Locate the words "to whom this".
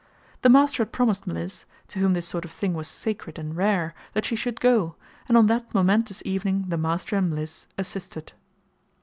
1.89-2.27